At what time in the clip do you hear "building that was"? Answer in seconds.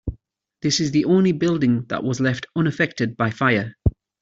1.31-2.19